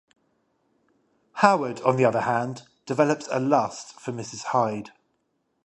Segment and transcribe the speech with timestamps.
[1.33, 4.45] Howard, on the other hand, develops a lust for Mrs.
[4.45, 4.89] Hyde.